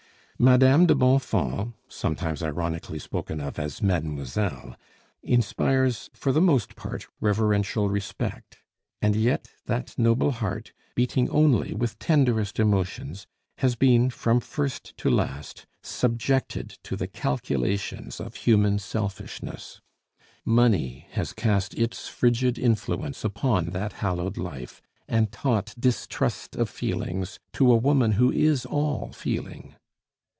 [0.41, 4.75] Madame de Bonfons (sometimes ironically spoken of as mademoiselle)
[5.21, 8.57] inspires for the most part reverential respect:
[9.03, 13.27] and yet that noble heart, beating only with tenderest emotions,
[13.59, 19.79] has been, from first to last, subjected to the calculations of human selfishness;
[20.43, 27.37] money has cast its frigid influence upon that hallowed life and taught distrust of feelings
[27.53, 29.75] to a woman who is all feeling.